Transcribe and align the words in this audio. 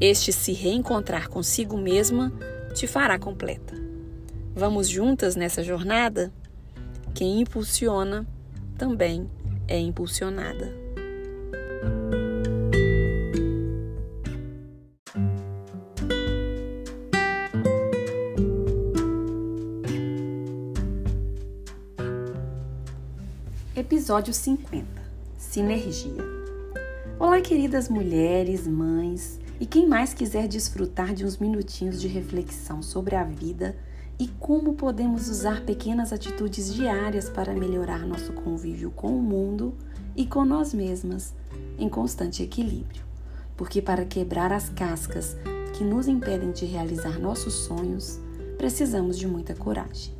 este 0.00 0.32
se 0.32 0.52
reencontrar 0.52 1.28
consigo 1.28 1.76
mesma 1.76 2.32
te 2.74 2.86
fará 2.86 3.18
completa. 3.18 3.74
Vamos 4.54 4.88
juntas 4.88 5.36
nessa 5.36 5.62
jornada? 5.62 6.32
Quem 7.14 7.42
impulsiona 7.42 8.26
também 8.78 9.30
é 9.68 9.78
impulsionada. 9.78 10.80
Episódio 23.76 24.32
50 24.32 24.86
Sinergia 25.36 26.24
Olá, 27.18 27.40
queridas 27.40 27.88
mulheres, 27.88 28.66
mães 28.66 29.38
e 29.60 29.66
quem 29.66 29.86
mais 29.86 30.14
quiser 30.14 30.48
desfrutar 30.48 31.12
de 31.12 31.22
uns 31.22 31.36
minutinhos 31.36 32.00
de 32.00 32.08
reflexão 32.08 32.82
sobre 32.82 33.14
a 33.14 33.22
vida 33.22 33.76
e 34.18 34.26
como 34.26 34.72
podemos 34.72 35.28
usar 35.28 35.66
pequenas 35.66 36.14
atitudes 36.14 36.72
diárias 36.72 37.28
para 37.28 37.52
melhorar 37.52 38.06
nosso 38.06 38.32
convívio 38.32 38.90
com 38.90 39.08
o 39.08 39.22
mundo 39.22 39.74
e 40.16 40.26
com 40.26 40.46
nós 40.46 40.72
mesmas 40.72 41.34
em 41.78 41.90
constante 41.90 42.42
equilíbrio. 42.42 43.04
Porque 43.54 43.82
para 43.82 44.06
quebrar 44.06 44.50
as 44.50 44.70
cascas 44.70 45.36
que 45.74 45.84
nos 45.84 46.08
impedem 46.08 46.52
de 46.52 46.64
realizar 46.64 47.18
nossos 47.18 47.52
sonhos, 47.52 48.18
precisamos 48.56 49.18
de 49.18 49.26
muita 49.26 49.54
coragem. 49.54 50.14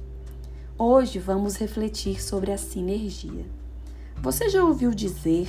Hoje 0.76 1.18
vamos 1.18 1.56
refletir 1.56 2.22
sobre 2.22 2.52
a 2.52 2.58
sinergia. 2.58 3.46
Você 4.22 4.50
já 4.50 4.62
ouviu 4.62 4.94
dizer 4.94 5.48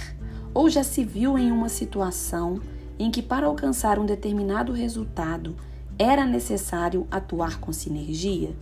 ou 0.54 0.70
já 0.70 0.84
se 0.84 1.04
viu 1.04 1.38
em 1.38 1.52
uma 1.52 1.68
situação 1.68 2.62
em 2.98 3.10
que, 3.12 3.22
para 3.22 3.48
alcançar 3.48 4.00
um 4.00 4.06
determinado 4.06 4.72
resultado, 4.72 5.56
era 5.98 6.26
necessário 6.26 7.08
atuar 7.12 7.60
com 7.60 7.72
sinergia? 7.72 8.56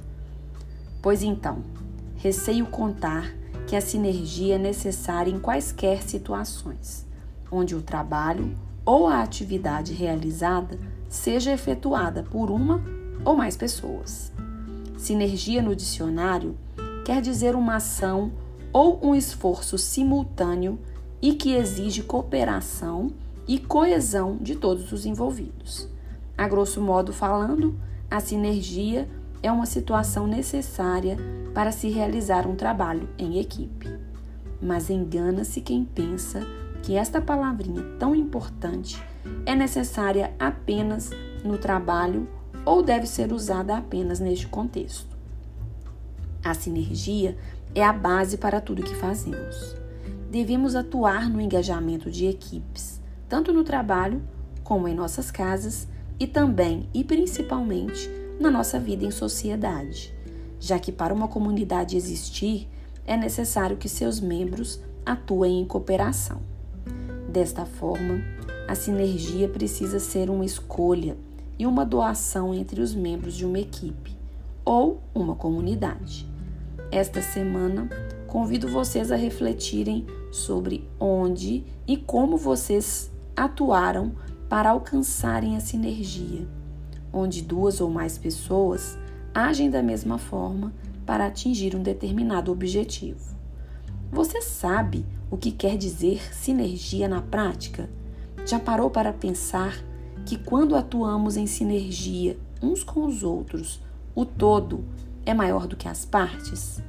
Pois 1.01 1.23
então, 1.23 1.63
receio 2.17 2.65
contar 2.65 3.33
que 3.65 3.75
a 3.75 3.81
sinergia 3.81 4.55
é 4.55 4.57
necessária 4.57 5.31
em 5.31 5.39
quaisquer 5.39 6.01
situações, 6.01 7.05
onde 7.51 7.75
o 7.75 7.81
trabalho 7.81 8.57
ou 8.85 9.07
a 9.07 9.21
atividade 9.21 9.93
realizada 9.93 10.79
seja 11.07 11.51
efetuada 11.51 12.23
por 12.23 12.49
uma 12.49 12.81
ou 13.23 13.35
mais 13.35 13.55
pessoas. 13.55 14.31
Sinergia 14.97 15.61
no 15.61 15.75
dicionário 15.75 16.57
quer 17.05 17.21
dizer 17.21 17.55
uma 17.55 17.75
ação 17.75 18.31
ou 18.73 18.99
um 19.01 19.15
esforço 19.15 19.77
simultâneo 19.77 20.77
e 21.21 21.33
que 21.33 21.53
exige 21.53 22.03
cooperação 22.03 23.11
e 23.49 23.57
coesão 23.57 24.37
de 24.39 24.55
todos 24.55 24.91
os 24.91 25.07
envolvidos. 25.07 25.89
A 26.37 26.47
grosso 26.47 26.79
modo 26.79 27.11
falando, 27.11 27.75
a 28.07 28.19
sinergia 28.19 29.09
é 29.41 29.51
uma 29.51 29.65
situação 29.65 30.27
necessária 30.27 31.17
para 31.51 31.71
se 31.71 31.89
realizar 31.89 32.45
um 32.45 32.55
trabalho 32.55 33.09
em 33.17 33.39
equipe. 33.39 33.89
Mas 34.61 34.91
engana-se 34.91 35.61
quem 35.61 35.83
pensa 35.83 36.45
que 36.83 36.95
esta 36.95 37.19
palavrinha 37.19 37.81
tão 37.97 38.15
importante 38.15 39.03
é 39.47 39.55
necessária 39.55 40.31
apenas 40.37 41.09
no 41.43 41.57
trabalho 41.57 42.29
ou 42.63 42.83
deve 42.83 43.07
ser 43.07 43.33
usada 43.33 43.75
apenas 43.75 44.19
neste 44.19 44.47
contexto. 44.47 45.17
A 46.45 46.53
sinergia 46.53 47.35
é 47.73 47.83
a 47.83 47.91
base 47.91 48.37
para 48.37 48.61
tudo 48.61 48.83
que 48.83 48.93
fazemos 48.93 49.75
devemos 50.29 50.75
atuar 50.75 51.27
no 51.27 51.41
engajamento 51.41 52.11
de 52.11 52.27
equipes, 52.27 52.98
tanto 53.29 53.53
no 53.53 53.63
trabalho 53.63 54.21
como 54.63 54.87
em 54.87 54.95
nossas 54.95 55.29
casas 55.31 55.87
e 56.19 56.27
também 56.27 56.89
e 56.93 57.03
principalmente 57.03 58.09
na 58.39 58.49
nossa 58.49 58.79
vida 58.79 59.05
em 59.05 59.11
sociedade, 59.11 60.13
já 60.59 60.79
que 60.79 60.91
para 60.91 61.13
uma 61.13 61.27
comunidade 61.27 61.95
existir 61.95 62.67
é 63.05 63.15
necessário 63.15 63.77
que 63.77 63.87
seus 63.87 64.19
membros 64.19 64.79
atuem 65.05 65.61
em 65.61 65.65
cooperação. 65.65 66.41
Desta 67.29 67.65
forma, 67.65 68.21
a 68.67 68.75
sinergia 68.75 69.47
precisa 69.47 69.99
ser 69.99 70.29
uma 70.29 70.45
escolha 70.45 71.15
e 71.57 71.65
uma 71.65 71.85
doação 71.85 72.53
entre 72.53 72.81
os 72.81 72.93
membros 72.93 73.35
de 73.35 73.45
uma 73.45 73.59
equipe 73.59 74.17
ou 74.65 75.01
uma 75.13 75.35
comunidade. 75.35 76.27
Esta 76.91 77.21
semana, 77.21 77.89
convido 78.27 78.67
vocês 78.67 79.11
a 79.11 79.15
refletirem 79.15 80.05
sobre 80.31 80.87
onde 80.99 81.63
e 81.87 81.97
como 81.97 82.37
vocês 82.37 83.11
atuaram 83.39 84.11
para 84.49 84.71
alcançarem 84.71 85.55
a 85.55 85.61
sinergia, 85.61 86.45
onde 87.13 87.41
duas 87.41 87.79
ou 87.79 87.89
mais 87.89 88.17
pessoas 88.17 88.97
agem 89.33 89.69
da 89.69 89.81
mesma 89.81 90.17
forma 90.17 90.73
para 91.05 91.25
atingir 91.25 91.75
um 91.75 91.81
determinado 91.81 92.51
objetivo. 92.51 93.37
Você 94.11 94.41
sabe 94.41 95.05
o 95.31 95.37
que 95.37 95.51
quer 95.51 95.77
dizer 95.77 96.33
sinergia 96.33 97.07
na 97.07 97.21
prática? 97.21 97.89
Já 98.45 98.59
parou 98.59 98.89
para 98.89 99.13
pensar 99.13 99.73
que 100.25 100.37
quando 100.37 100.75
atuamos 100.75 101.37
em 101.37 101.47
sinergia 101.47 102.37
uns 102.61 102.83
com 102.83 103.05
os 103.05 103.23
outros, 103.23 103.79
o 104.13 104.25
todo 104.25 104.83
é 105.25 105.33
maior 105.33 105.65
do 105.65 105.77
que 105.77 105.87
as 105.87 106.03
partes? 106.03 106.81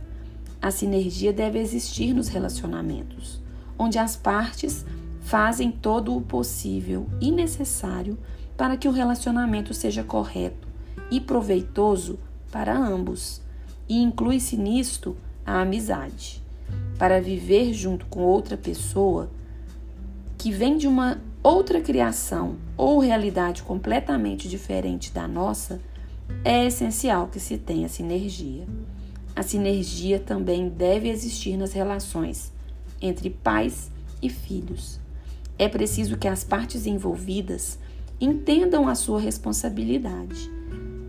A 0.60 0.70
sinergia 0.70 1.32
deve 1.32 1.58
existir 1.58 2.12
nos 2.12 2.28
relacionamentos, 2.28 3.40
onde 3.78 3.98
as 3.98 4.16
partes 4.16 4.84
fazem 5.20 5.70
todo 5.70 6.16
o 6.16 6.20
possível 6.20 7.06
e 7.20 7.30
necessário 7.30 8.18
para 8.56 8.76
que 8.76 8.88
o 8.88 8.92
relacionamento 8.92 9.72
seja 9.72 10.02
correto 10.02 10.68
e 11.10 11.20
proveitoso 11.20 12.18
para 12.50 12.76
ambos, 12.76 13.40
e 13.88 14.00
inclui-se 14.00 14.56
nisto 14.56 15.16
a 15.44 15.60
amizade. 15.62 16.42
Para 16.98 17.20
viver 17.20 17.72
junto 17.72 18.06
com 18.06 18.20
outra 18.20 18.56
pessoa 18.56 19.30
que 20.36 20.50
vem 20.50 20.76
de 20.76 20.86
uma 20.86 21.20
outra 21.42 21.80
criação 21.80 22.56
ou 22.76 22.98
realidade 22.98 23.62
completamente 23.62 24.48
diferente 24.48 25.12
da 25.12 25.26
nossa, 25.26 25.80
é 26.44 26.66
essencial 26.66 27.28
que 27.28 27.40
se 27.40 27.58
tenha 27.58 27.88
sinergia. 27.88 28.66
A 29.34 29.42
sinergia 29.42 30.18
também 30.18 30.68
deve 30.68 31.08
existir 31.08 31.56
nas 31.56 31.72
relações 31.72 32.52
entre 33.00 33.30
pais 33.30 33.90
e 34.22 34.28
filhos. 34.28 35.00
É 35.60 35.68
preciso 35.68 36.16
que 36.16 36.26
as 36.26 36.42
partes 36.42 36.86
envolvidas 36.86 37.78
entendam 38.18 38.88
a 38.88 38.94
sua 38.94 39.20
responsabilidade. 39.20 40.50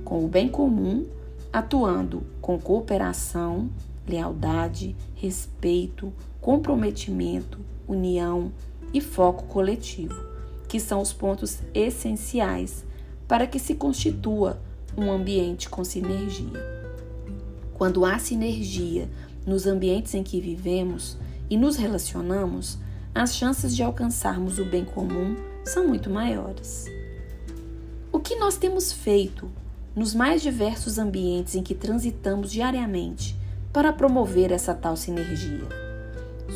com 0.03 0.25
o 0.25 0.27
bem 0.27 0.49
comum, 0.49 1.05
atuando 1.53 2.23
com 2.41 2.59
cooperação, 2.59 3.69
lealdade, 4.05 4.93
respeito, 5.15 6.11
comprometimento, 6.41 7.59
união 7.87 8.51
e 8.93 8.99
foco 8.99 9.45
coletivo, 9.45 10.21
que 10.67 10.81
são 10.81 11.01
os 11.01 11.13
pontos 11.13 11.59
essenciais 11.73 12.83
para 13.29 13.47
que 13.47 13.57
se 13.57 13.75
constitua 13.75 14.61
um 14.97 15.09
ambiente 15.09 15.69
com 15.69 15.85
sinergia. 15.85 16.59
Quando 17.73 18.03
há 18.03 18.19
sinergia 18.19 19.09
nos 19.47 19.65
ambientes 19.65 20.13
em 20.13 20.23
que 20.23 20.41
vivemos 20.41 21.17
e 21.49 21.55
nos 21.55 21.77
relacionamos, 21.77 22.77
as 23.13 23.35
chances 23.35 23.75
de 23.75 23.83
alcançarmos 23.83 24.57
o 24.57 24.65
bem 24.65 24.85
comum 24.85 25.35
são 25.65 25.87
muito 25.87 26.09
maiores. 26.09 26.85
O 28.11 28.19
que 28.19 28.35
nós 28.35 28.57
temos 28.57 28.91
feito 28.93 29.51
nos 29.93 30.15
mais 30.15 30.41
diversos 30.41 30.97
ambientes 30.97 31.55
em 31.55 31.61
que 31.63 31.75
transitamos 31.75 32.51
diariamente 32.51 33.37
para 33.73 33.91
promover 33.91 34.51
essa 34.51 34.73
tal 34.73 34.95
sinergia? 34.95 35.67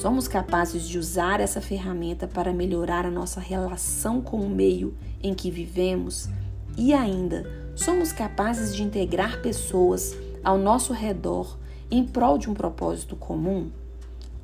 Somos 0.01 0.27
capazes 0.27 0.87
de 0.87 0.97
usar 0.97 1.39
essa 1.41 1.59
ferramenta 1.59 2.27
para 2.27 2.53
melhorar 2.53 3.05
a 3.05 3.11
nossa 3.11 3.39
relação 3.39 4.21
com 4.21 4.39
o 4.39 4.49
meio 4.49 4.95
em 5.21 5.33
que 5.33 5.51
vivemos 5.51 6.29
e 6.77 6.93
ainda 6.93 7.45
somos 7.75 8.13
capazes 8.13 8.73
de 8.73 8.83
integrar 8.83 9.41
pessoas 9.41 10.15
ao 10.43 10.57
nosso 10.57 10.93
redor 10.93 11.57
em 11.91 12.05
prol 12.05 12.37
de 12.37 12.49
um 12.49 12.53
propósito 12.53 13.15
comum? 13.15 13.69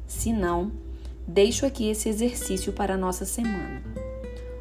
Se 0.08 0.32
não, 0.34 0.72
deixo 1.28 1.66
aqui 1.66 1.90
esse 1.90 2.10
exercício 2.10 2.74
para 2.74 2.96
a 2.96 2.98
nossa 2.98 3.26
semana. 3.26 3.82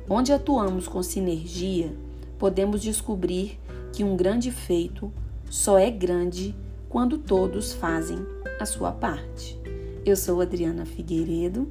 Onde 0.08 0.32
atuamos 0.32 0.88
com 0.88 1.02
sinergia, 1.02 1.92
podemos 2.38 2.82
descobrir 2.82 3.58
que 3.92 4.04
um 4.04 4.16
grande 4.16 4.50
feito 4.50 5.12
só 5.48 5.78
é 5.78 5.90
grande 5.90 6.54
quando 6.88 7.18
todos 7.18 7.72
fazem 7.72 8.18
a 8.58 8.66
sua 8.66 8.92
parte. 8.92 9.58
Eu 10.04 10.16
sou 10.16 10.40
Adriana 10.40 10.84
Figueiredo 10.84 11.68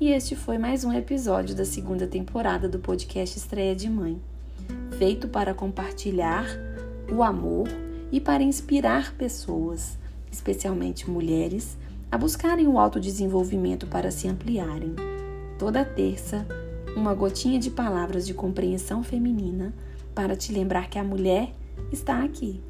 e 0.00 0.10
este 0.10 0.34
foi 0.34 0.58
mais 0.58 0.84
um 0.84 0.92
episódio 0.92 1.54
da 1.54 1.64
segunda 1.64 2.06
temporada 2.06 2.68
do 2.68 2.78
podcast 2.78 3.38
Estreia 3.38 3.74
de 3.74 3.88
Mãe, 3.88 4.20
feito 4.98 5.28
para 5.28 5.54
compartilhar 5.54 6.46
o 7.12 7.22
amor 7.22 7.68
e 8.10 8.20
para 8.20 8.42
inspirar 8.42 9.14
pessoas, 9.14 9.98
especialmente 10.30 11.10
mulheres, 11.10 11.76
a 12.12 12.18
buscarem 12.18 12.68
o 12.68 12.78
autodesenvolvimento 12.78 13.86
para 13.86 14.10
se 14.10 14.28
ampliarem. 14.28 14.94
Toda 15.58 15.82
terça, 15.82 16.46
uma 16.94 17.14
gotinha 17.14 17.58
de 17.58 17.70
palavras 17.70 18.26
de 18.26 18.34
compreensão 18.34 19.02
feminina 19.02 19.72
para 20.14 20.36
te 20.36 20.52
lembrar 20.52 20.90
que 20.90 20.98
a 20.98 21.04
mulher 21.04 21.54
está 21.90 22.22
aqui, 22.22 22.60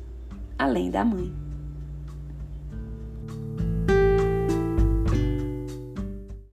além 0.56 0.92
da 0.92 1.04
mãe. 1.04 1.41